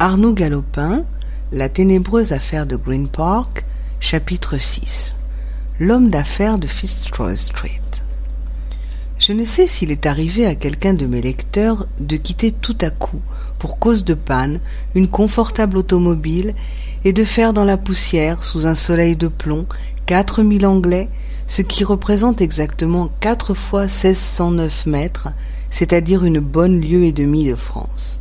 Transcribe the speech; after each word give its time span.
Arnaud 0.00 0.32
Galopin, 0.32 1.02
La 1.50 1.68
ténébreuse 1.68 2.32
affaire 2.32 2.66
de 2.66 2.76
Green 2.76 3.08
Park, 3.08 3.64
chapitre 3.98 4.56
6 4.56 5.16
L'homme 5.80 6.08
d'affaires 6.08 6.60
de 6.60 6.68
Fitzroy 6.68 7.34
Street. 7.34 7.80
Je 9.18 9.32
ne 9.32 9.42
sais 9.42 9.66
s'il 9.66 9.90
est 9.90 10.06
arrivé 10.06 10.46
à 10.46 10.54
quelqu'un 10.54 10.94
de 10.94 11.04
mes 11.04 11.20
lecteurs 11.20 11.88
de 11.98 12.16
quitter 12.16 12.52
tout 12.52 12.78
à 12.80 12.90
coup, 12.90 13.20
pour 13.58 13.80
cause 13.80 14.04
de 14.04 14.14
panne, 14.14 14.60
une 14.94 15.08
confortable 15.08 15.76
automobile 15.76 16.54
et 17.04 17.12
de 17.12 17.24
faire 17.24 17.52
dans 17.52 17.64
la 17.64 17.76
poussière, 17.76 18.44
sous 18.44 18.68
un 18.68 18.76
soleil 18.76 19.16
de 19.16 19.26
plomb, 19.26 19.66
quatre 20.06 20.44
mille 20.44 20.68
Anglais, 20.68 21.08
ce 21.48 21.60
qui 21.62 21.82
représente 21.82 22.40
exactement 22.40 23.10
quatre 23.18 23.52
fois 23.52 23.88
seize 23.88 24.18
cent 24.18 24.52
neuf 24.52 24.86
mètres, 24.86 25.30
c'est-à-dire 25.72 26.24
une 26.24 26.38
bonne 26.38 26.80
lieue 26.80 27.02
et 27.02 27.12
demie 27.12 27.46
de 27.46 27.56
France. 27.56 28.20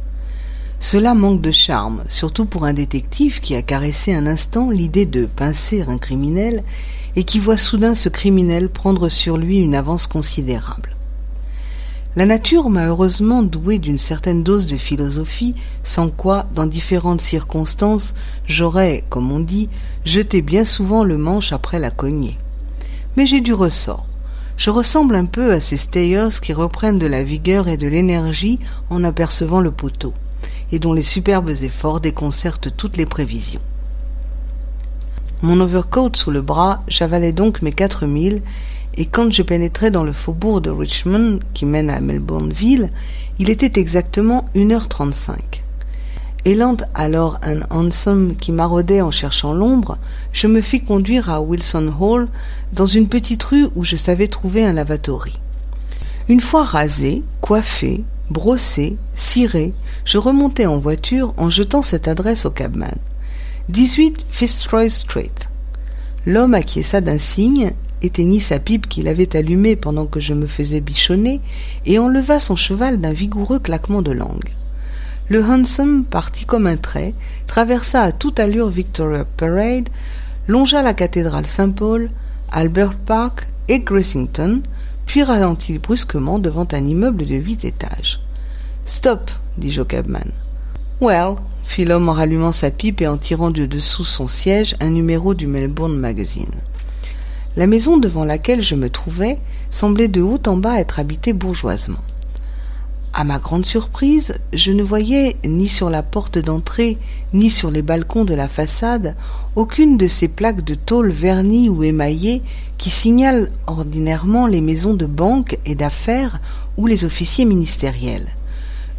Cela 0.79 1.15
manque 1.15 1.41
de 1.41 1.51
charme, 1.51 2.03
surtout 2.07 2.45
pour 2.45 2.65
un 2.65 2.73
détective 2.73 3.41
qui 3.41 3.55
a 3.55 3.63
caressé 3.63 4.13
un 4.13 4.27
instant 4.27 4.69
l'idée 4.69 5.07
de 5.07 5.25
pincer 5.25 5.83
un 5.87 5.97
criminel 5.97 6.63
et 7.15 7.23
qui 7.23 7.39
voit 7.39 7.57
soudain 7.57 7.95
ce 7.95 8.09
criminel 8.09 8.69
prendre 8.69 9.09
sur 9.09 9.37
lui 9.37 9.57
une 9.57 9.73
avance 9.73 10.05
considérable. 10.05 10.95
La 12.15 12.27
nature 12.27 12.69
m'a 12.69 12.87
heureusement 12.87 13.41
doué 13.43 13.79
d'une 13.79 13.97
certaine 13.97 14.43
dose 14.43 14.67
de 14.67 14.77
philosophie, 14.77 15.55
sans 15.83 16.09
quoi, 16.09 16.45
dans 16.53 16.65
différentes 16.67 17.21
circonstances, 17.21 18.13
j'aurais, 18.47 19.03
comme 19.09 19.31
on 19.31 19.39
dit, 19.39 19.69
jeté 20.05 20.41
bien 20.41 20.63
souvent 20.63 21.03
le 21.03 21.17
manche 21.17 21.53
après 21.53 21.79
la 21.79 21.91
cognée. 21.91 22.37
Mais 23.17 23.25
j'ai 23.25 23.41
du 23.41 23.53
ressort. 23.53 24.05
Je 24.57 24.69
ressemble 24.69 25.15
un 25.15 25.25
peu 25.25 25.53
à 25.53 25.61
ces 25.61 25.77
stayers 25.77 26.39
qui 26.41 26.53
reprennent 26.53 26.97
de 26.97 27.05
la 27.05 27.23
vigueur 27.23 27.67
et 27.67 27.77
de 27.77 27.87
l'énergie 27.87 28.59
en 28.89 29.03
apercevant 29.03 29.59
le 29.59 29.71
poteau, 29.71 30.13
et 30.71 30.79
dont 30.79 30.93
les 30.93 31.01
superbes 31.01 31.49
efforts 31.49 31.99
déconcertent 31.99 32.75
toutes 32.75 32.97
les 32.97 33.05
prévisions. 33.05 33.61
Mon 35.41 35.59
overcoat 35.59 36.15
sous 36.15 36.31
le 36.31 36.41
bras, 36.41 36.83
j'avalais 36.87 37.31
donc 37.31 37.61
mes 37.61 37.71
quatre 37.71 38.05
milles 38.05 38.41
et 38.95 39.05
quand 39.05 39.31
je 39.31 39.43
pénétrai 39.43 39.91
dans 39.91 40.03
le 40.03 40.13
faubourg 40.13 40.61
de 40.61 40.71
Richmond 40.71 41.39
qui 41.53 41.65
mène 41.65 41.91
à 41.91 42.01
Melbourneville, 42.01 42.89
il 43.37 43.51
était 43.51 43.79
exactement 43.79 44.49
une 44.55 44.71
heure 44.71 44.87
trente-cinq. 44.87 45.63
Ayant 46.45 46.77
alors 46.95 47.39
un 47.43 47.59
hansom 47.69 48.35
qui 48.35 48.51
maraudait 48.51 49.01
en 49.01 49.11
cherchant 49.11 49.53
l'ombre, 49.53 49.97
je 50.31 50.47
me 50.47 50.61
fis 50.61 50.81
conduire 50.81 51.29
à 51.29 51.41
Wilson 51.41 51.93
Hall, 51.99 52.29
dans 52.73 52.85
une 52.85 53.09
petite 53.09 53.43
rue 53.43 53.67
où 53.75 53.83
je 53.83 53.95
savais 53.95 54.27
trouver 54.27 54.65
un 54.65 54.73
lavatory. 54.73 55.37
Une 56.29 56.41
fois 56.41 56.63
rasé, 56.63 57.21
coiffé, 57.41 58.03
brossé, 58.29 58.97
ciré, 59.13 59.73
je 60.05 60.17
remontai 60.17 60.65
en 60.65 60.77
voiture 60.77 61.33
en 61.37 61.49
jetant 61.49 61.81
cette 61.81 62.07
adresse 62.07 62.45
au 62.45 62.51
cabman. 62.51 62.95
18 63.69 64.25
Fitzroy 64.29 64.89
Street. 64.89 65.33
L'homme 66.25 66.53
acquiesça 66.53 67.01
d'un 67.01 67.17
signe 67.17 67.73
éteignit 68.01 68.41
sa 68.41 68.59
pipe 68.59 68.87
qu'il 68.87 69.07
avait 69.07 69.35
allumée 69.35 69.75
pendant 69.75 70.05
que 70.05 70.19
je 70.19 70.33
me 70.33 70.47
faisais 70.47 70.81
bichonner, 70.81 71.41
et 71.85 71.99
enleva 71.99 72.39
son 72.39 72.55
cheval 72.55 72.99
d'un 72.99 73.13
vigoureux 73.13 73.59
claquement 73.59 74.01
de 74.01 74.11
langue. 74.11 74.53
Le 75.29 75.43
hansom 75.43 76.05
partit 76.05 76.45
comme 76.45 76.67
un 76.67 76.77
trait, 76.77 77.13
traversa 77.47 78.03
à 78.03 78.11
toute 78.11 78.39
allure 78.39 78.69
Victoria 78.69 79.25
Parade, 79.25 79.89
longea 80.47 80.81
la 80.81 80.93
cathédrale 80.93 81.47
Saint-Paul, 81.47 82.09
Albert 82.51 82.95
Park 82.95 83.47
et 83.67 83.83
puis 85.07 85.23
ralentit 85.23 85.79
brusquement 85.79 86.37
devant 86.37 86.67
un 86.73 86.85
immeuble 86.85 87.25
de 87.25 87.35
huit 87.35 87.65
étages. 87.65 88.19
Stop, 88.85 89.31
dis-je 89.57 89.81
au 89.81 89.85
cabman. 89.85 90.31
Well, 91.01 91.35
fit 91.63 91.85
l'homme 91.85 92.09
en 92.09 92.13
rallumant 92.13 92.51
sa 92.51 92.69
pipe 92.69 93.01
et 93.01 93.07
en 93.07 93.17
tirant 93.17 93.49
de 93.49 93.65
dessous 93.65 94.03
son 94.03 94.27
siège 94.27 94.75
un 94.79 94.89
numéro 94.89 95.33
du 95.33 95.47
Melbourne 95.47 95.97
Magazine. 95.97 96.53
La 97.55 97.67
maison 97.67 97.97
devant 97.97 98.25
laquelle 98.25 98.61
je 98.61 98.75
me 98.75 98.89
trouvais 98.89 99.39
semblait 99.71 100.09
de 100.09 100.21
haut 100.21 100.41
en 100.45 100.57
bas 100.57 100.79
être 100.79 100.99
habitée 100.99 101.33
bourgeoisement. 101.33 102.03
À 103.19 103.23
ma 103.23 103.39
grande 103.39 103.65
surprise, 103.65 104.35
je 104.53 104.71
ne 104.71 104.83
voyais 104.83 105.37
ni 105.43 105.67
sur 105.67 105.89
la 105.89 106.03
porte 106.03 106.37
d'entrée, 106.37 106.97
ni 107.33 107.49
sur 107.49 107.71
les 107.71 107.81
balcons 107.81 108.25
de 108.25 108.35
la 108.35 108.47
façade, 108.47 109.15
aucune 109.55 109.97
de 109.97 110.05
ces 110.05 110.27
plaques 110.27 110.63
de 110.63 110.75
tôle 110.75 111.09
vernies 111.09 111.67
ou 111.67 111.83
émaillées 111.83 112.43
qui 112.77 112.91
signalent 112.91 113.49
ordinairement 113.65 114.45
les 114.45 114.61
maisons 114.61 114.93
de 114.93 115.07
banque 115.07 115.57
et 115.65 115.73
d'affaires 115.73 116.39
ou 116.77 116.85
les 116.85 117.05
officiers 117.05 117.45
ministériels. 117.45 118.27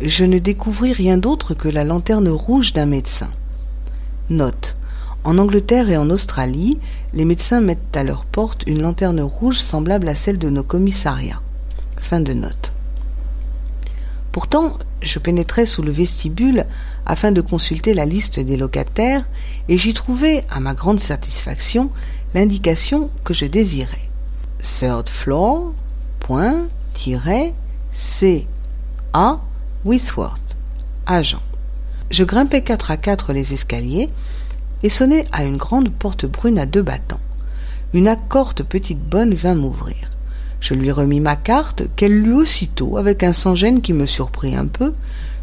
Je 0.00 0.24
ne 0.24 0.40
découvris 0.40 0.92
rien 0.92 1.16
d'autre 1.16 1.54
que 1.54 1.68
la 1.68 1.84
lanterne 1.84 2.28
rouge 2.28 2.72
d'un 2.72 2.86
médecin. 2.86 3.28
En 5.22 5.38
Angleterre 5.38 5.90
et 5.90 5.96
en 5.96 6.10
Australie, 6.10 6.80
les 7.14 7.24
médecins 7.24 7.60
mettent 7.60 7.96
à 7.96 8.02
leur 8.02 8.24
porte 8.24 8.64
une 8.66 8.82
lanterne 8.82 9.20
rouge 9.20 9.60
semblable 9.60 10.08
à 10.08 10.16
celle 10.16 10.38
de 10.38 10.50
nos 10.50 10.64
commissariats. 10.64 11.40
Pourtant, 14.38 14.78
je 15.02 15.18
pénétrai 15.18 15.66
sous 15.66 15.82
le 15.82 15.90
vestibule 15.90 16.64
afin 17.06 17.32
de 17.32 17.40
consulter 17.40 17.92
la 17.92 18.04
liste 18.04 18.38
des 18.38 18.56
locataires 18.56 19.28
et 19.68 19.76
j'y 19.76 19.94
trouvai, 19.94 20.44
à 20.48 20.60
ma 20.60 20.74
grande 20.74 21.00
satisfaction, 21.00 21.90
l'indication 22.34 23.10
que 23.24 23.34
je 23.34 23.46
désirais. 23.46 24.08
Third 24.62 25.08
floor, 25.08 25.72
point, 26.20 26.68
C, 27.92 28.46
A, 29.12 29.40
agent. 31.06 31.42
Je 32.08 32.22
grimpai 32.22 32.62
quatre 32.62 32.92
à 32.92 32.96
quatre 32.96 33.32
les 33.32 33.54
escaliers 33.54 34.08
et 34.84 34.88
sonnai 34.88 35.26
à 35.32 35.42
une 35.42 35.56
grande 35.56 35.90
porte 35.90 36.26
brune 36.26 36.60
à 36.60 36.66
deux 36.66 36.82
battants. 36.82 37.18
Une 37.92 38.06
accorte 38.06 38.62
petite 38.62 39.00
bonne 39.00 39.34
vint 39.34 39.56
m'ouvrir. 39.56 40.08
Je 40.60 40.74
lui 40.74 40.90
remis 40.90 41.20
ma 41.20 41.36
carte, 41.36 41.84
qu'elle 41.94 42.20
lut 42.20 42.34
aussitôt 42.34 42.96
avec 42.96 43.22
un 43.22 43.32
sans-gêne 43.32 43.80
qui 43.80 43.92
me 43.92 44.06
surprit 44.06 44.56
un 44.56 44.66
peu, 44.66 44.92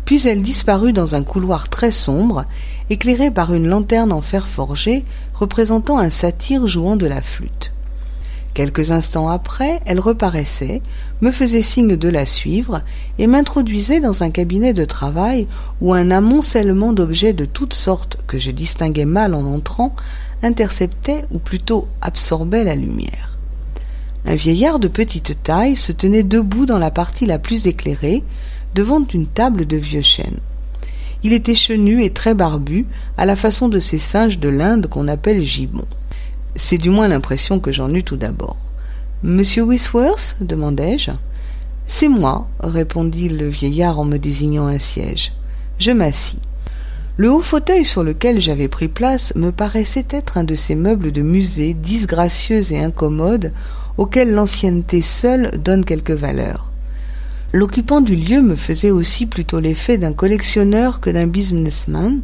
puis 0.04 0.28
elle 0.28 0.44
disparut 0.44 0.94
dans 0.94 1.16
un 1.16 1.24
couloir 1.24 1.70
très 1.70 1.92
sombre, 1.92 2.46
éclairé 2.90 3.32
par 3.32 3.54
une 3.54 3.68
lanterne 3.68 4.12
en 4.12 4.22
fer 4.22 4.48
forgé 4.48 5.04
représentant 5.34 5.98
un 5.98 6.10
satyre 6.10 6.68
jouant 6.68 6.96
de 6.96 7.08
la 7.08 7.22
flûte. 7.22 7.72
Quelques 8.54 8.92
instants 8.92 9.28
après, 9.28 9.82
elle 9.86 10.00
reparaissait, 10.00 10.82
me 11.20 11.32
faisait 11.32 11.62
signe 11.62 11.98
de 11.98 12.08
la 12.08 12.26
suivre 12.26 12.84
et 13.20 13.28
m'introduisait 13.28 14.00
dans 14.00 14.24
un 14.24 14.32
cabinet 14.32 14.74
de 14.74 14.86
travail 14.86 15.48
où 15.82 15.94
un 15.94 16.10
amoncellement 16.10 16.94
d'objets 16.94 17.34
de 17.34 17.44
toutes 17.44 17.74
sortes 17.74 18.18
que 18.28 18.40
je 18.40 18.52
distinguais 18.52 19.04
mal 19.04 19.34
en 19.34 19.44
entrant 19.44 19.94
interceptait 20.42 21.26
ou 21.32 21.40
plutôt 21.40 21.90
absorbait 22.02 22.64
la 22.64 22.76
lumière. 22.76 23.35
Un 24.28 24.36
vieillard 24.36 24.80
de 24.80 24.88
petite 24.88 25.44
taille 25.44 25.76
se 25.76 25.92
tenait 25.92 26.24
debout 26.24 26.66
dans 26.66 26.80
la 26.80 26.90
partie 26.90 27.28
la 27.28 27.38
plus 27.38 27.68
éclairée, 27.68 28.24
devant 28.74 29.06
une 29.14 29.28
table 29.28 29.68
de 29.68 29.78
vieux 29.78 30.02
chêne. 30.02 30.40
Il 31.24 31.32
était 31.32 31.56
chenu 31.56 32.04
et 32.04 32.10
très 32.10 32.34
barbu, 32.34 32.86
à 33.18 33.26
la 33.26 33.36
façon 33.36 33.70
de 33.70 33.80
ces 33.80 34.00
singes 34.00 34.40
de 34.40 34.50
l'Inde 34.50 34.88
qu'on 34.88 35.08
appelle 35.08 35.44
gibbons. 35.44 35.88
C'est 36.56 36.78
du 36.78 36.90
moins 36.90 37.08
l'impression 37.08 37.60
que 37.60 37.72
j'en 37.72 37.94
eus 37.94 38.04
tout 38.04 38.18
d'abord. 38.18 38.58
Monsieur 39.24 39.64
Wisworth 39.64 40.38
demandai-je. 40.42 41.12
C'est 41.88 42.10
moi, 42.10 42.48
répondit 42.60 43.30
le 43.30 43.48
vieillard 43.48 44.00
en 44.00 44.06
me 44.06 44.18
désignant 44.18 44.68
un 44.68 44.80
siège. 44.80 45.34
Je 45.78 45.92
m'assis. 45.92 46.40
Le 47.18 47.32
haut 47.32 47.42
fauteuil 47.42 47.86
sur 47.86 48.04
lequel 48.04 48.42
j'avais 48.42 48.68
pris 48.68 48.88
place 48.88 49.34
me 49.36 49.52
paraissait 49.52 50.06
être 50.10 50.38
un 50.38 50.44
de 50.44 50.56
ces 50.56 50.76
meubles 50.76 51.12
de 51.12 51.22
musée 51.22 51.74
disgracieux 51.74 52.74
et 52.74 52.80
incommodes 52.80 53.54
auxquels 53.98 54.34
l'ancienneté 54.34 55.02
seule 55.02 55.52
donne 55.64 55.86
quelque 55.86 56.14
valeur. 56.14 56.72
L'occupant 57.54 58.02
du 58.02 58.16
lieu 58.16 58.42
me 58.42 58.56
faisait 58.56 58.92
aussi 58.92 59.26
plutôt 59.26 59.60
l'effet 59.60 59.98
d'un 59.98 60.14
collectionneur 60.14 61.00
que 61.00 61.10
d'un 61.10 61.28
businessman, 61.28 62.22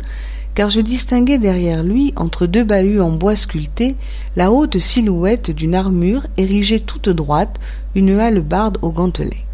car 0.56 0.70
je 0.70 0.82
distinguais 0.82 1.38
derrière 1.38 1.84
lui, 1.84 2.14
entre 2.18 2.46
deux 2.46 2.66
bahuts 2.66 3.00
en 3.00 3.12
bois 3.12 3.38
sculpté, 3.38 3.96
la 4.36 4.52
haute 4.52 4.80
silhouette 4.80 5.52
d'une 5.52 5.76
armure 5.76 6.28
érigée 6.38 6.82
toute 6.82 7.10
droite, 7.10 7.60
une 7.96 8.20
hallebarde 8.20 8.78
au 8.82 8.92
gantelet. 8.92 9.46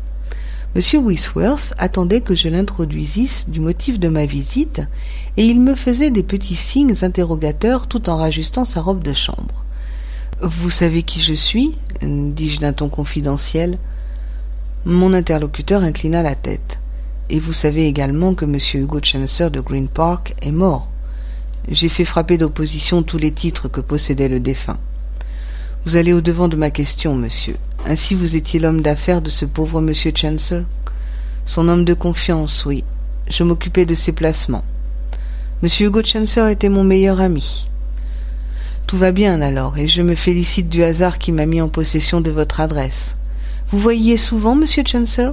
M. 0.76 0.82
Wisworth 1.06 1.74
attendait 1.78 2.22
que 2.22 2.36
je 2.36 2.50
l'introduisisse 2.50 3.50
du 3.50 3.60
motif 3.60 4.00
de 4.00 4.08
ma 4.10 4.26
visite, 4.26 4.82
et 5.38 5.46
il 5.46 5.62
me 5.62 5.76
faisait 5.76 6.12
des 6.12 6.24
petits 6.24 6.56
signes 6.56 6.96
interrogateurs 7.02 7.88
tout 7.88 8.10
en 8.10 8.18
rajustant 8.18 8.66
sa 8.66 8.82
robe 8.82 9.04
de 9.04 9.14
chambre. 9.14 9.64
Vous 10.42 10.70
savez 10.70 11.02
qui 11.02 11.20
je 11.20 11.34
suis 11.34 11.74
dis-je 12.04 12.60
d'un 12.60 12.74
ton 12.74 12.90
confidentiel. 12.90 13.80
Mon 14.86 15.14
interlocuteur 15.14 15.82
inclina 15.82 16.22
la 16.22 16.36
tête. 16.36 16.80
Et 17.32 17.40
vous 17.40 17.54
savez 17.54 17.88
également 17.88 18.36
que 18.36 18.46
M. 18.46 18.58
Hugo 18.76 19.00
Chancer 19.02 19.50
de 19.50 19.60
Green 19.60 19.88
Park 19.88 20.36
est 20.44 20.52
mort. 20.52 20.92
J'ai 21.70 21.90
fait 21.90 22.06
frapper 22.06 22.38
d'opposition 22.38 23.02
tous 23.02 23.18
les 23.18 23.32
titres 23.32 23.68
que 23.68 23.82
possédait 23.82 24.30
le 24.30 24.40
défunt. 24.40 24.78
Vous 25.86 25.96
allez 25.96 26.14
au-devant 26.14 26.48
de 26.48 26.56
ma 26.56 26.70
question, 26.70 27.16
monsieur. 27.16 27.58
Ainsi 27.88 28.14
vous 28.14 28.36
étiez 28.36 28.60
l'homme 28.60 28.84
d'affaires 28.84 29.24
de 29.24 29.32
ce 29.32 29.46
pauvre 29.46 29.80
M. 29.80 29.92
Chancellor? 30.16 30.66
Son 31.46 31.68
homme 31.68 31.84
de 31.84 31.96
confiance, 31.96 32.64
oui. 32.66 32.84
Je 33.28 33.44
m'occupais 33.44 33.86
de 33.86 33.96
ses 33.96 34.12
placements. 34.12 34.64
Monsieur 35.64 35.88
Hugo 35.88 36.04
Chancer 36.04 36.52
était 36.52 36.70
mon 36.70 36.84
meilleur 36.84 37.22
ami. 37.22 37.68
Tout 38.88 38.96
va 38.96 39.12
bien 39.12 39.42
alors, 39.42 39.78
et 39.78 39.86
je 39.86 40.02
me 40.02 40.16
félicite 40.16 40.70
du 40.70 40.82
hasard 40.82 41.18
qui 41.18 41.34
m'a 41.34 41.46
mis 41.46 41.60
en 41.60 41.68
possession 41.68 42.22
de 42.22 42.32
votre 42.32 42.62
adresse. 42.62 43.18
Vous 43.68 43.80
voyiez 43.80 44.16
souvent 44.16 44.56
Monsieur 44.56 44.82
Chancer 44.88 45.28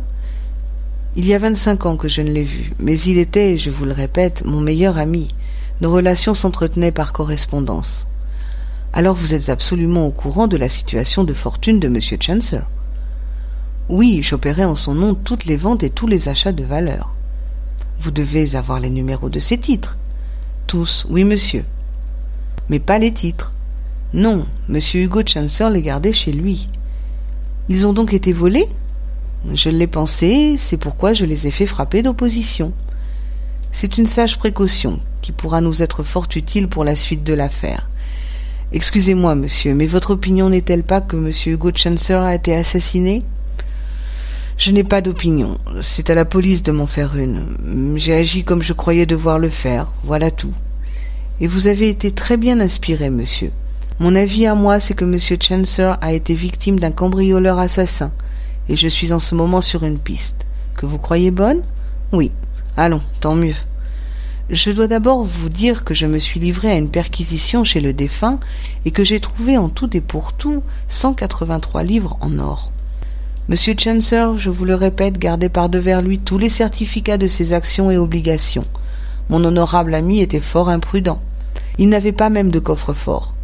Il 1.15 1.25
y 1.25 1.35
a 1.35 1.39
vingt-cinq 1.39 1.87
ans 1.87 1.97
que 1.97 2.09
je 2.09 2.21
ne 2.21 2.33
l'ai 2.33 2.43
vu, 2.43 2.73
mais 2.81 2.99
il 2.99 3.17
était, 3.17 3.57
je 3.57 3.71
vous 3.71 3.85
le 3.85 3.93
répète, 3.93 4.45
mon 4.45 4.61
meilleur 4.61 4.99
ami. 4.99 5.29
Nos 5.81 5.93
relations 5.93 6.35
s'entretenaient 6.35 6.91
par 6.91 7.13
correspondance. 7.13 8.09
Alors 8.93 9.15
vous 9.15 9.35
êtes 9.35 9.49
absolument 9.49 10.09
au 10.09 10.11
courant 10.11 10.49
de 10.49 10.57
la 10.57 10.69
situation 10.69 11.23
de 11.23 11.33
fortune 11.33 11.79
de 11.79 11.87
Monsieur 11.87 12.19
Chancer 12.21 12.63
Oui, 13.89 14.19
j'opérais 14.21 14.65
en 14.65 14.75
son 14.75 14.95
nom 14.95 15.15
toutes 15.15 15.45
les 15.45 15.57
ventes 15.57 15.85
et 15.85 15.91
tous 15.91 16.09
les 16.09 16.29
achats 16.29 16.51
de 16.51 16.65
valeur. 16.65 17.15
Vous 18.01 18.11
devez 18.11 18.57
avoir 18.57 18.81
les 18.81 18.91
numéros 18.91 19.29
de 19.29 19.39
ces 19.39 19.59
titres. 19.59 19.97
Tous, 20.67 21.07
oui, 21.09 21.23
monsieur. 21.23 21.65
Mais 22.69 22.79
pas 22.79 22.99
les 22.99 23.13
titres. 23.13 23.55
Non, 24.13 24.47
monsieur 24.69 25.03
Hugo 25.03 25.23
Chancer 25.27 25.69
les 25.71 25.83
gardait 25.83 26.13
chez 26.13 26.33
lui. 26.33 26.69
Ils 27.69 27.87
ont 27.87 27.93
donc 27.93 28.13
été 28.13 28.33
volés? 28.33 28.69
Je 29.53 29.69
l'ai 29.69 29.87
pensé, 29.87 30.57
c'est 30.57 30.77
pourquoi 30.77 31.13
je 31.13 31.25
les 31.25 31.47
ai 31.47 31.51
fait 31.51 31.67
frapper 31.67 32.03
d'opposition. 32.03 32.73
C'est 33.73 33.99
une 33.99 34.07
sage 34.07 34.39
précaution 34.39 35.01
qui 35.21 35.33
pourra 35.33 35.61
nous 35.61 35.83
être 35.83 36.03
fort 36.03 36.29
utile 36.35 36.69
pour 36.69 36.85
la 36.85 36.97
suite 36.97 37.25
de 37.25 37.35
l'affaire. 37.35 37.89
Excusez-moi, 38.73 39.35
monsieur, 39.35 39.75
mais 39.75 39.87
votre 39.87 40.11
opinion 40.11 40.49
n'est-elle 40.49 40.85
pas 40.85 41.01
que 41.01 41.17
monsieur 41.17 41.55
Hugo 41.55 41.71
Chancer 41.75 42.15
a 42.15 42.35
été 42.35 42.55
assassiné? 42.55 43.23
Je 44.57 44.71
n'ai 44.71 44.85
pas 44.85 45.01
d'opinion. 45.01 45.59
C'est 45.81 46.11
à 46.11 46.15
la 46.15 46.25
police 46.25 46.63
de 46.63 46.73
m'en 46.73 46.87
faire 46.87 47.17
une. 47.17 47.97
J'ai 47.97 48.15
agi 48.15 48.45
comme 48.45 48.63
je 48.63 48.73
croyais 48.73 49.07
devoir 49.07 49.39
le 49.39 49.49
faire. 49.49 49.93
Voilà 50.05 50.31
tout. 50.31 50.55
Et 51.41 51.47
vous 51.47 51.67
avez 51.67 51.89
été 51.89 52.13
très 52.13 52.37
bien 52.37 52.61
inspiré, 52.61 53.11
monsieur. 53.11 53.51
Mon 53.99 54.15
avis 54.15 54.47
à 54.47 54.55
moi, 54.55 54.81
c'est 54.81 54.95
que 54.95 55.05
monsieur 55.05 55.37
Chancer 55.41 55.95
a 56.01 56.13
été 56.13 56.35
victime 56.35 56.79
d'un 56.79 56.91
cambrioleur 56.91 57.59
assassin, 57.59 58.13
et 58.69 58.77
je 58.77 58.89
suis 58.89 59.13
en 59.13 59.19
ce 59.19 59.35
moment 59.35 59.61
sur 59.61 59.85
une 59.85 59.99
piste. 59.99 60.47
Que 60.77 60.87
vous 60.87 60.99
croyez 60.99 61.31
bonne? 61.31 61.63
Oui. 62.13 62.31
Allons, 62.77 63.03
tant 63.21 63.35
mieux. 63.35 63.55
Je 64.51 64.71
dois 64.71 64.89
d'abord 64.89 65.25
vous 65.25 65.49
dire 65.49 65.85
que 65.85 65.95
je 65.95 66.07
me 66.07 66.19
suis 66.19 66.39
livré 66.39 66.71
à 66.71 66.77
une 66.77 66.91
perquisition 66.91 67.65
chez 67.65 67.81
le 67.81 67.93
défunt 67.93 68.39
et 68.85 68.91
que 68.91 69.05
j'ai 69.05 69.21
trouvé 69.21 69.57
en 69.57 69.69
tout 69.69 69.97
et 69.97 70.01
pour 70.01 70.35
tout 70.35 70.63
cent 70.87 71.15
quatre-vingt-trois 71.15 71.83
livres 71.83 72.17
en 72.21 72.39
or. 72.39 72.71
Monsieur 73.49 73.75
Chancer, 73.79 74.27
je 74.37 74.51
vous 74.51 74.65
le 74.65 74.75
répète, 74.75 75.19
gardait 75.19 75.49
par 75.49 75.69
devers 75.69 76.03
lui 76.03 76.19
tous 76.19 76.39
les 76.39 76.49
certificats 76.49 77.17
de 77.17 77.27
ses 77.27 77.53
actions 77.53 77.91
et 77.91 77.97
obligations. 77.97 78.65
Mon 79.31 79.45
honorable 79.45 79.95
ami 79.95 80.21
était 80.21 80.41
fort 80.41 80.69
imprudent. 80.69 81.21
Il 81.79 81.89
n'avait 81.89 82.13
pas 82.13 82.31
même 82.31 82.51
de 82.51 82.59
coffre-fort. 82.59 83.35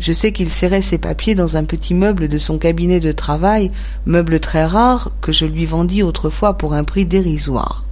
Je 0.00 0.12
sais 0.12 0.32
qu'il 0.32 0.48
serrait 0.48 0.82
ses 0.82 0.98
papiers 0.98 1.34
dans 1.34 1.56
un 1.56 1.64
petit 1.64 1.92
meuble 1.92 2.28
de 2.28 2.38
son 2.38 2.58
cabinet 2.58 3.00
de 3.00 3.12
travail, 3.12 3.70
meuble 4.06 4.38
très 4.40 4.64
rare 4.64 5.10
que 5.20 5.32
je 5.32 5.44
lui 5.44 5.66
vendis 5.66 6.02
autrefois 6.02 6.56
pour 6.56 6.72
un 6.72 6.84
prix 6.84 7.04
dérisoire. 7.04 7.84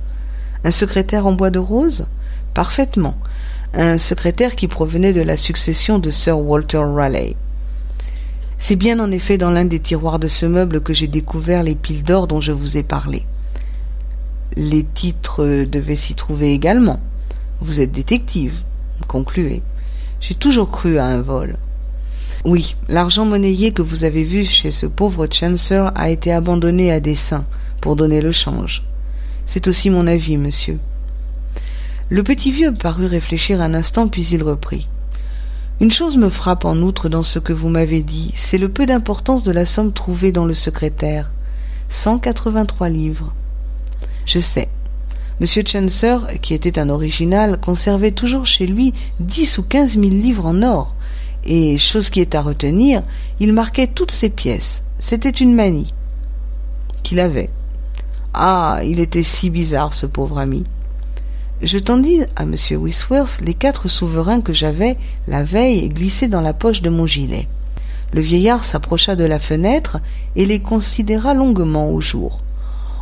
Un 0.65 0.71
secrétaire 0.71 1.27
en 1.27 1.33
bois 1.33 1.51
de 1.51 1.59
rose? 1.59 2.07
Parfaitement. 2.55 3.17
Un 3.75 3.99
secrétaire 3.99 4.57
qui 4.57 4.69
provenait 4.69 5.13
de 5.13 5.21
la 5.21 5.37
succession 5.37 5.99
de 5.99 6.11
Sir 6.11 6.39
Walter 6.39 6.79
Raleigh. 6.79 7.37
C'est 8.59 8.77
bien 8.77 8.99
en 9.01 9.11
effet 9.11 9.37
dans 9.37 9.51
l'un 9.51 9.67
des 9.67 9.81
tiroirs 9.81 10.19
de 10.19 10.29
ce 10.29 10.47
meuble 10.47 10.81
que 10.81 10.95
j'ai 10.95 11.09
découvert 11.09 11.63
les 11.63 11.75
piles 11.75 12.05
d'or 12.05 12.27
dont 12.27 12.41
je 12.41 12.53
vous 12.53 12.79
ai 12.79 12.83
parlé. 12.83 13.27
Les 14.57 14.85
titres 14.85 15.65
devaient 15.65 15.97
s'y 15.97 16.15
trouver 16.15 16.53
également. 16.55 17.01
Vous 17.61 17.81
êtes 17.81 17.93
détective. 17.93 18.55
Concluez. 19.09 19.63
J'ai 20.21 20.35
toujours 20.35 20.71
cru 20.71 20.99
à 20.99 21.07
un 21.07 21.23
vol. 21.23 21.57
Oui, 22.45 22.77
l'argent 22.89 23.25
monnayé 23.25 23.73
que 23.73 23.83
vous 23.83 24.05
avez 24.05 24.23
vu 24.23 24.45
chez 24.45 24.71
ce 24.71 24.87
pauvre 24.87 25.27
Chancer 25.31 25.89
a 25.95 26.11
été 26.11 26.33
abandonné 26.33 26.93
à 26.93 27.01
dessein 27.01 27.45
pour 27.81 27.97
donner 27.97 28.21
le 28.21 28.33
change. 28.33 28.85
C'est 29.47 29.69
aussi 29.69 29.91
mon 29.91 30.07
avis, 30.07 30.37
monsieur. 30.37 30.79
Le 32.09 32.23
petit 32.23 32.53
vieux 32.53 32.73
parut 32.73 33.07
réfléchir 33.07 33.61
un 33.61 33.75
instant, 33.75 34.09
puis 34.09 34.25
il 34.27 34.43
reprit. 34.43 34.87
Une 35.81 35.91
chose 35.91 36.17
me 36.17 36.31
frappe 36.31 36.65
en 36.65 36.77
outre 36.77 37.09
dans 37.09 37.23
ce 37.23 37.39
que 37.39 37.53
vous 37.53 37.69
m'avez 37.69 38.03
dit, 38.03 38.33
c'est 38.35 38.59
le 38.59 38.69
peu 38.69 38.87
d'importance 38.87 39.43
de 39.43 39.53
la 39.53 39.67
somme 39.67 39.93
trouvée 39.93 40.33
dans 40.33 40.45
le 40.45 40.55
secrétaire. 40.55 41.33
Cent 41.89 42.19
quatre-vingt-trois 42.19 42.89
livres. 42.89 43.35
Je 44.25 44.39
sais. 44.39 44.69
Monsieur 45.39 45.63
Chancer, 45.67 46.17
qui 46.41 46.55
était 46.55 46.79
un 46.79 46.89
original, 46.89 47.61
conservait 47.61 48.13
toujours 48.13 48.47
chez 48.47 48.67
lui 48.67 48.95
dix 49.21 49.59
ou 49.59 49.63
quinze 49.63 49.99
mille 49.99 50.19
livres 50.19 50.47
en 50.47 50.63
or. 50.63 50.95
Et, 51.45 51.77
chose 51.77 52.09
qui 52.09 52.21
est 52.21 52.35
à 52.35 52.41
retenir, 52.41 53.03
il 53.39 53.53
marquait 53.53 53.87
toutes 53.87 54.13
ses 54.13 54.31
pièces. 54.31 54.85
C'était 54.99 55.29
une 55.29 55.55
manie. 55.55 55.93
Qu'il 57.03 57.21
avait. 57.21 57.51
Ah, 58.33 58.81
il 58.83 58.99
était 58.99 59.23
si 59.23 59.51
bizarre, 59.51 59.93
ce 59.93 60.07
pauvre 60.07 60.39
ami. 60.39 60.65
Je 61.61 61.79
tendis 61.79 62.23
à 62.35 62.45
M. 62.45 62.55
Wisworth 62.71 63.43
les 63.45 63.55
quatre 63.55 63.89
souverains 63.89 64.41
que 64.41 64.55
j'avais, 64.55 64.97
la 65.27 65.43
veille, 65.43 65.91
glissés 65.91 66.29
dans 66.29 66.41
la 66.41 66.55
poche 66.55 66.81
de 66.81 66.91
mon 66.91 67.07
gilet. 67.07 67.47
Le 68.13 68.23
vieillard 68.23 68.65
s'approcha 68.65 69.17
de 69.17 69.25
la 69.25 69.39
fenêtre 69.39 69.99
et 70.35 70.47
les 70.47 70.61
considéra 70.61 71.35
longuement 71.35 71.91
au 71.91 72.01
jour. 72.01 72.41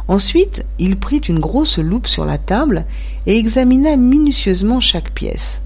Ensuite, 0.08 0.64
il 0.78 0.96
prit 0.96 1.18
une 1.18 1.38
grosse 1.38 1.78
loupe 1.78 2.06
sur 2.06 2.24
la 2.24 2.38
table 2.38 2.84
et 3.26 3.38
examina 3.38 3.96
minutieusement 3.96 4.80
chaque 4.80 5.12
pièce. 5.12 5.62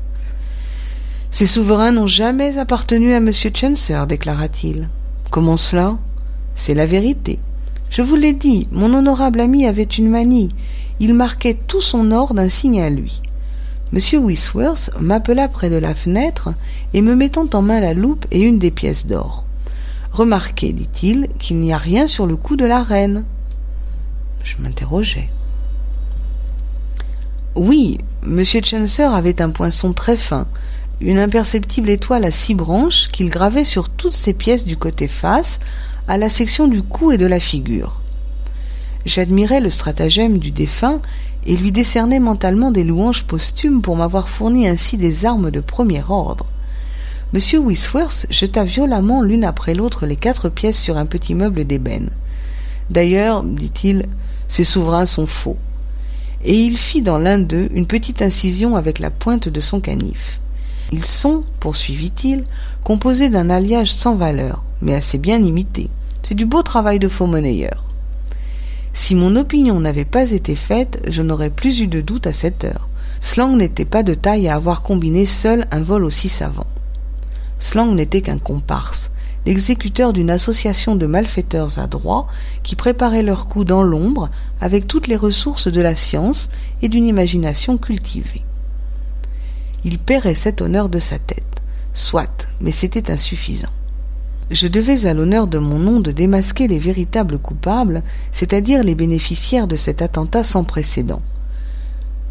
Ces 1.31 1.47
souverains 1.47 1.93
n'ont 1.93 2.07
jamais 2.07 2.59
appartenu 2.59 3.13
à 3.13 3.19
M. 3.19 3.31
Chancer, 3.33 4.05
déclara-t-il. 4.09 4.89
Comment 5.31 5.57
cela? 5.57 5.97
C'est 6.55 6.75
la 6.75 6.87
vérité. 6.87 7.39
Je 7.91 8.03
vous 8.03 8.17
l'ai 8.17 8.33
dit, 8.33 8.69
mon 8.71 8.95
honorable 8.95 9.41
ami 9.41 9.67
avait 9.67 9.83
une 9.83 10.09
manie 10.09 10.51
il 11.01 11.15
marquait 11.15 11.59
tout 11.67 11.81
son 11.81 12.11
or 12.11 12.35
d'un 12.35 12.49
signe 12.49 12.83
à 12.83 12.91
lui. 12.91 13.23
M. 13.93 14.01
Wisworth 14.25 14.91
m'appela 15.01 15.49
près 15.49 15.71
de 15.71 15.77
la 15.77 15.95
fenêtre 15.95 16.53
et 16.93 17.03
me 17.03 17.15
mettant 17.15 17.49
en 17.55 17.63
main 17.63 17.81
la 17.81 17.95
loupe 17.95 18.27
et 18.31 18.41
une 18.41 18.59
des 18.59 18.71
pièces 18.71 19.07
d'or. 19.07 19.45
Remarquez, 20.13 20.73
dit-il, 20.73 21.29
qu'il 21.39 21.59
n'y 21.59 21.73
a 21.73 21.79
rien 21.79 22.07
sur 22.07 22.27
le 22.27 22.37
cou 22.37 22.57
de 22.57 22.65
la 22.65 22.83
reine. 22.83 23.25
Je 24.49 24.63
m'interrogeai. 24.63 25.29
Oui, 27.55 27.99
M. 28.23 28.43
Chancer 28.45 29.03
avait 29.03 29.43
un 29.43 29.51
poinçon 29.51 29.93
très 29.93 30.17
fin, 30.17 30.47
une 31.03 31.19
imperceptible 31.19 31.91
étoile 31.91 32.25
à 32.25 32.31
six 32.31 32.55
branches 32.55 33.09
qu'il 33.13 33.29
gravait 33.29 33.65
sur 33.65 33.91
toutes 33.91 34.15
ses 34.15 34.33
pièces 34.33 34.65
du 34.65 34.79
côté 34.79 35.07
face, 35.07 35.61
à 36.07 36.17
la 36.17 36.31
section 36.31 36.67
du 36.67 36.83
cou 36.83 37.13
et 37.13 37.19
de 37.19 37.27
la 37.27 37.41
figure. 37.41 38.01
J'admirais 39.05 39.61
le 39.61 39.69
stratagème 39.69 40.39
du 40.39 40.51
défunt 40.51 41.03
et 41.47 41.55
lui 41.55 41.71
décernais 41.71 42.21
mentalement 42.21 42.71
des 42.71 42.85
louanges 42.85 43.25
posthumes 43.25 43.83
pour 43.83 43.97
m'avoir 43.97 44.31
fourni 44.31 44.67
ainsi 44.67 44.97
des 44.97 45.27
armes 45.27 45.51
de 45.51 45.61
premier 45.61 46.03
ordre. 46.09 46.47
M. 47.35 47.41
Wisworth 47.67 48.27
jeta 48.31 48.65
violemment 48.65 49.21
l'une 49.21 49.45
après 49.45 49.75
l'autre 49.75 50.07
les 50.07 50.17
quatre 50.17 50.49
pièces 50.49 50.81
sur 50.81 50.97
un 50.97 51.05
petit 51.05 51.35
meuble 51.35 51.67
d'ébène. 51.67 52.09
D'ailleurs, 52.89 53.43
dit-il, 53.43 54.07
ces 54.49 54.65
souverains 54.65 55.07
sont 55.07 55.27
faux. 55.27 55.57
Et 56.45 56.57
il 56.57 56.77
fit 56.77 57.03
dans 57.03 57.19
l'un 57.19 57.39
d'eux 57.39 57.69
une 57.75 57.87
petite 57.87 58.23
incision 58.23 58.77
avec 58.77 58.99
la 58.99 59.11
pointe 59.11 59.49
de 59.49 59.61
son 59.61 59.81
canif. 59.81 60.41
Ils 60.91 61.05
sont, 61.05 61.45
poursuivit-il, 61.61 62.45
composés 62.83 63.29
d'un 63.29 63.51
alliage 63.51 63.93
sans 63.93 64.15
valeur, 64.15 64.65
mais 64.81 64.95
assez 64.95 65.19
bien 65.19 65.43
imité. 65.43 65.91
C'est 66.23 66.35
du 66.35 66.47
beau 66.47 66.63
travail 66.63 66.99
de 66.99 67.09
faux 67.09 67.27
monnayeur. 67.27 67.85
Si 68.95 69.15
mon 69.15 69.37
opinion 69.37 69.81
n'avait 69.81 70.05
pas 70.05 70.33
été 70.33 70.57
faite, 70.57 71.03
je 71.09 71.23
n'aurais 71.23 71.51
plus 71.51 71.81
eu 71.81 71.87
de 71.87 72.01
doute 72.01 72.27
à 72.27 72.33
cette 72.33 72.65
heure. 72.65 72.89
Slang 73.21 73.57
n'était 73.57 73.85
pas 73.85 74.03
de 74.03 74.15
taille 74.15 74.49
à 74.49 74.55
avoir 74.55 74.83
combiné 74.83 75.27
seul 75.27 75.67
un 75.71 75.81
vol 75.81 76.05
aussi 76.05 76.29
savant. 76.29 76.67
Slang 77.59 77.95
n'était 77.95 78.23
qu'un 78.23 78.39
comparse, 78.39 79.11
l'exécuteur 79.49 80.13
d'une 80.13 80.29
association 80.29 80.95
de 80.95 81.07
malfaiteurs 81.07 81.79
adroits 81.79 82.27
qui 82.63 82.77
préparaient 82.77 83.23
leur 83.23 83.49
coup 83.49 83.65
dans 83.65 83.83
l'ombre 83.83 84.29
avec 84.61 84.87
toutes 84.87 85.07
les 85.07 85.17
ressources 85.17 85.69
de 85.69 85.81
la 85.81 85.97
science 85.97 86.51
et 86.83 86.91
d'une 86.91 87.07
imagination 87.07 87.79
cultivée. 87.79 88.43
Il 89.85 89.99
paierait 89.99 90.35
cet 90.35 90.61
honneur 90.61 90.91
de 90.91 90.99
sa 90.99 91.19
tête. 91.19 91.63
Soit, 91.95 92.47
mais 92.61 92.73
c'était 92.73 93.11
insuffisant 93.11 93.71
je 94.51 94.67
devais 94.67 95.05
à 95.05 95.13
l'honneur 95.13 95.47
de 95.47 95.59
mon 95.59 95.79
nom 95.79 96.01
de 96.01 96.11
démasquer 96.11 96.69
les 96.69 96.79
véritables 96.79 97.39
coupables, 97.39 98.03
c'est-à-dire 98.33 98.83
les 98.83 98.95
bénéficiaires 98.95 99.67
de 99.67 99.77
cet 99.77 100.01
attentat 100.01 100.43
sans 100.43 100.65
précédent. 100.65 101.21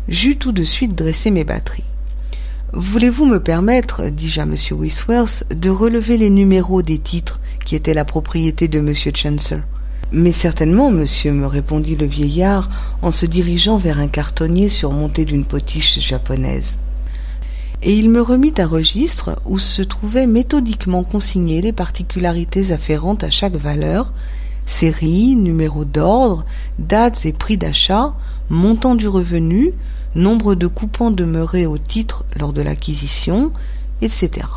J'eus 0.07 0.37
tout 0.37 0.51
de 0.51 0.63
suite 0.63 0.95
dressé 0.95 1.29
mes 1.29 1.43
batteries. 1.43 1.83
Voulez-vous 2.73 3.25
me 3.25 3.39
permettre, 3.39 4.09
dis-je 4.09 4.41
à 4.41 4.43
M. 4.43 4.55
Wisworth, 4.71 5.45
de 5.55 5.69
relever 5.69 6.17
les 6.17 6.29
numéros 6.29 6.81
des 6.81 6.97
titres 6.97 7.39
qui 7.65 7.75
étaient 7.75 7.93
la 7.93 8.03
propriété 8.03 8.67
de 8.67 8.79
M. 8.79 8.93
Chancellor? 8.93 9.63
Mais 10.11 10.33
certainement, 10.33 10.91
monsieur, 10.91 11.31
me 11.31 11.47
répondit 11.47 11.95
le 11.95 12.05
vieillard 12.05 12.69
en 13.01 13.11
se 13.11 13.25
dirigeant 13.25 13.77
vers 13.77 13.99
un 13.99 14.09
cartonnier 14.09 14.67
surmonté 14.67 15.23
d'une 15.23 15.45
potiche 15.45 15.99
japonaise. 15.99 16.77
et 17.83 17.93
il 17.93 18.09
me 18.09 18.21
remit 18.21 18.53
un 18.57 18.65
registre 18.65 19.39
où 19.45 19.59
se 19.59 19.83
trouvaient 19.83 20.27
méthodiquement 20.27 21.03
consignées 21.03 21.61
les 21.61 21.71
particularités 21.71 22.71
afférentes 22.71 23.23
à 23.23 23.29
chaque 23.29 23.55
valeur, 23.55 24.11
série, 24.67 25.35
numéro 25.35 25.85
d'ordre, 25.85 26.45
dates 26.77 27.25
et 27.25 27.33
prix 27.33 27.57
d'achat, 27.57 28.13
montant 28.49 28.93
du 28.93 29.07
revenu, 29.07 29.73
nombre 30.13 30.53
de 30.53 30.67
coupons 30.67 31.09
demeurés 31.09 31.65
au 31.65 31.77
titre 31.77 32.25
lors 32.35 32.53
de 32.53 32.61
l'acquisition, 32.61 33.51
etc. 34.01 34.47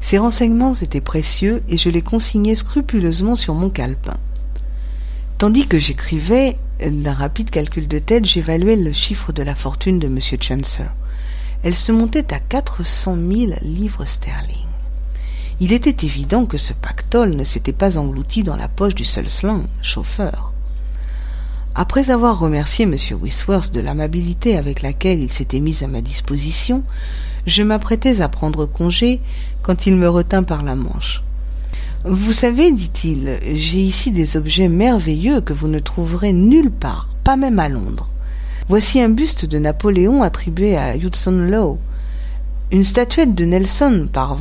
Ces 0.00 0.18
renseignements 0.18 0.74
étaient 0.74 1.00
précieux 1.00 1.62
et 1.68 1.76
je 1.76 1.90
les 1.90 2.02
consignais 2.02 2.54
scrupuleusement 2.54 3.36
sur 3.36 3.54
mon 3.54 3.70
calepin. 3.70 4.16
Tandis 5.38 5.66
que 5.66 5.78
j'écrivais, 5.78 6.56
d'un 6.80 7.12
rapide 7.12 7.50
calcul 7.50 7.88
de 7.88 7.98
tête, 7.98 8.24
j'évaluais 8.24 8.76
le 8.76 8.92
chiffre 8.92 9.32
de 9.32 9.42
la 9.42 9.54
fortune 9.54 9.98
de 9.98 10.06
M. 10.06 10.18
Chancer. 10.40 10.84
Elle 11.62 11.74
se 11.74 11.92
montait 11.92 12.32
à 12.32 12.38
quatre 12.38 12.84
cent 12.84 13.16
mille 13.16 13.56
livres 13.62 14.04
sterling. 14.04 14.73
Il 15.60 15.72
était 15.72 16.04
évident 16.04 16.46
que 16.46 16.58
ce 16.58 16.72
pactole 16.72 17.36
ne 17.36 17.44
s'était 17.44 17.72
pas 17.72 17.96
englouti 17.96 18.42
dans 18.42 18.56
la 18.56 18.68
poche 18.68 18.94
du 18.94 19.04
seul 19.04 19.26
chauffeur. 19.80 20.52
Après 21.76 22.10
avoir 22.10 22.38
remercié 22.38 22.84
M. 22.84 22.96
Wisworth 23.22 23.72
de 23.72 23.80
l'amabilité 23.80 24.56
avec 24.56 24.82
laquelle 24.82 25.20
il 25.20 25.30
s'était 25.30 25.60
mis 25.60 25.84
à 25.84 25.86
ma 25.86 26.00
disposition, 26.00 26.82
je 27.46 27.62
m'apprêtais 27.62 28.20
à 28.20 28.28
prendre 28.28 28.66
congé 28.66 29.20
quand 29.62 29.86
il 29.86 29.96
me 29.96 30.08
retint 30.08 30.42
par 30.42 30.62
la 30.62 30.74
manche. 30.74 31.22
Vous 32.04 32.32
savez, 32.32 32.72
dit-il, 32.72 33.38
j'ai 33.54 33.80
ici 33.80 34.10
des 34.10 34.36
objets 34.36 34.68
merveilleux 34.68 35.40
que 35.40 35.52
vous 35.52 35.68
ne 35.68 35.78
trouverez 35.78 36.32
nulle 36.32 36.70
part, 36.70 37.08
pas 37.22 37.36
même 37.36 37.58
à 37.58 37.68
Londres. 37.68 38.10
Voici 38.68 39.00
un 39.00 39.08
buste 39.08 39.46
de 39.46 39.58
Napoléon 39.58 40.22
attribué 40.22 40.76
à 40.76 40.96
Hudson 40.96 41.48
Lowe, 41.50 41.78
une 42.72 42.84
statuette 42.84 43.34
de 43.34 43.44
Nelson 43.44 44.08
par 44.12 44.34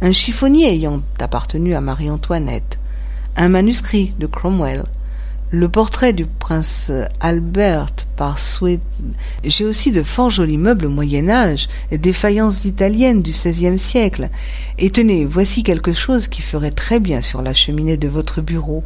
un 0.00 0.12
chiffonnier 0.12 0.72
ayant 0.72 1.02
appartenu 1.18 1.74
à 1.74 1.80
Marie-Antoinette, 1.80 2.78
un 3.36 3.48
manuscrit 3.48 4.14
de 4.18 4.26
Cromwell, 4.26 4.84
le 5.50 5.68
portrait 5.68 6.12
du 6.12 6.26
prince 6.26 6.92
Albert 7.20 7.86
par 8.16 8.38
Sweet. 8.38 8.82
J'ai 9.44 9.64
aussi 9.64 9.92
de 9.92 10.02
fort 10.02 10.30
jolis 10.30 10.58
meubles 10.58 10.86
au 10.86 10.90
Moyen 10.90 11.30
Âge, 11.30 11.68
des 11.90 12.12
faïences 12.12 12.64
italiennes 12.64 13.22
du 13.22 13.30
XVIe 13.30 13.78
siècle. 13.78 14.28
Et 14.78 14.90
tenez, 14.90 15.24
voici 15.24 15.62
quelque 15.62 15.92
chose 15.92 16.28
qui 16.28 16.42
ferait 16.42 16.70
très 16.70 17.00
bien 17.00 17.22
sur 17.22 17.40
la 17.40 17.54
cheminée 17.54 17.96
de 17.96 18.08
votre 18.08 18.42
bureau. 18.42 18.84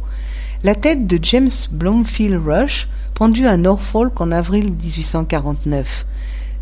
La 0.63 0.75
tête 0.75 1.05
de 1.05 1.19
James 1.21 1.51
Blomfield 1.71 2.41
Rush, 2.45 2.87
pendue 3.13 3.47
à 3.47 3.57
Norfolk 3.57 4.21
en 4.21 4.31
avril 4.31 4.71
1849. 4.71 6.05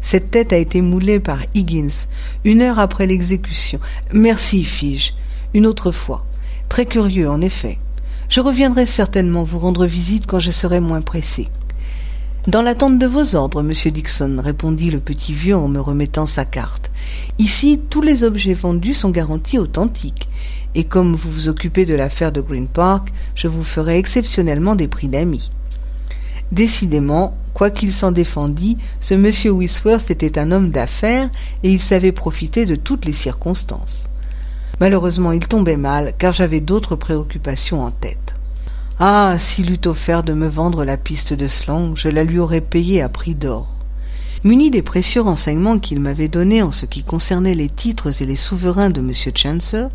Cette 0.01 0.31
tête 0.31 0.51
a 0.53 0.57
été 0.57 0.81
moulée 0.81 1.19
par 1.19 1.39
Higgins, 1.53 2.07
une 2.43 2.61
heure 2.61 2.79
après 2.79 3.07
l'exécution. 3.07 3.79
Merci, 4.13 4.63
fis-je. 4.63 5.13
Une 5.53 5.65
autre 5.65 5.91
fois. 5.91 6.25
Très 6.69 6.85
curieux, 6.85 7.29
en 7.29 7.41
effet. 7.41 7.77
Je 8.29 8.39
reviendrai 8.39 8.85
certainement 8.85 9.43
vous 9.43 9.59
rendre 9.59 9.85
visite 9.85 10.25
quand 10.25 10.39
je 10.39 10.51
serai 10.51 10.79
moins 10.79 11.01
pressé. 11.01 11.49
Dans 12.47 12.63
l'attente 12.63 12.97
de 12.97 13.05
vos 13.05 13.35
ordres, 13.35 13.61
monsieur 13.61 13.91
Dixon, 13.91 14.41
répondit 14.43 14.89
le 14.89 14.99
petit 14.99 15.33
vieux 15.33 15.55
en 15.55 15.67
me 15.67 15.79
remettant 15.79 16.25
sa 16.25 16.43
carte. 16.43 16.89
Ici, 17.37 17.79
tous 17.89 18.01
les 18.01 18.23
objets 18.23 18.53
vendus 18.53 18.95
sont 18.95 19.11
garantis 19.11 19.59
authentiques, 19.59 20.27
et 20.73 20.85
comme 20.85 21.13
vous 21.13 21.29
vous 21.29 21.49
occupez 21.49 21.85
de 21.85 21.93
l'affaire 21.93 22.31
de 22.31 22.41
Green 22.41 22.67
Park, 22.67 23.09
je 23.35 23.47
vous 23.47 23.63
ferai 23.63 23.99
exceptionnellement 23.99 24.75
des 24.75 24.87
prix 24.87 25.07
d'amis. 25.07 25.51
Décidément, 26.51 27.37
quoi 27.53 27.69
qu'il 27.69 27.93
s'en 27.93 28.11
défendît, 28.11 28.77
ce 28.99 29.13
monsieur 29.13 29.51
Wisworth 29.51 30.11
était 30.11 30.39
un 30.39 30.51
homme 30.51 30.69
d'affaires, 30.69 31.29
et 31.63 31.69
il 31.69 31.79
savait 31.79 32.11
profiter 32.11 32.65
de 32.65 32.75
toutes 32.75 33.05
les 33.05 33.13
circonstances. 33.13 34.07
Malheureusement, 34.79 35.31
il 35.31 35.47
tombait 35.47 35.77
mal, 35.77 36.13
car 36.17 36.33
j'avais 36.33 36.59
d'autres 36.59 36.95
préoccupations 36.95 37.83
en 37.83 37.91
tête. 37.91 38.35
Ah, 38.99 39.35
s'il 39.37 39.71
eût 39.71 39.87
offert 39.87 40.23
de 40.23 40.33
me 40.33 40.47
vendre 40.47 40.85
la 40.85 40.97
piste 40.97 41.33
de 41.33 41.47
Slong, 41.47 41.93
je 41.95 42.09
la 42.09 42.23
lui 42.23 42.39
aurais 42.39 42.61
payée 42.61 43.01
à 43.01 43.09
prix 43.09 43.35
d'or. 43.35 43.67
Muni 44.43 44.71
des 44.71 44.81
précieux 44.81 45.21
renseignements 45.21 45.77
qu'il 45.77 45.99
m'avait 45.99 46.27
donnés 46.27 46.63
en 46.63 46.71
ce 46.71 46.87
qui 46.87 47.03
concernait 47.03 47.53
les 47.53 47.69
titres 47.69 48.23
et 48.23 48.25
les 48.25 48.35
souverains 48.35 48.89
de 48.89 48.99
M. 48.99 49.11
Chancer, 49.35 49.85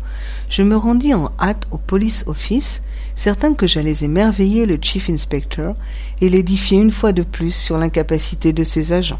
je 0.49 0.61
me 0.61 0.77
rendis 0.77 1.13
en 1.13 1.31
hâte 1.37 1.67
au 1.69 1.77
police 1.77 2.23
office, 2.27 2.81
certain 3.13 3.53
que 3.53 3.67
j'allais 3.67 4.05
émerveiller 4.05 4.65
le 4.65 4.79
chief 4.81 5.09
inspector 5.09 5.75
et 6.21 6.29
l'édifier 6.29 6.79
une 6.79 6.91
fois 6.91 7.11
de 7.11 7.23
plus 7.23 7.53
sur 7.53 7.77
l'incapacité 7.77 8.53
de 8.53 8.63
ses 8.63 8.93
agents. 8.93 9.19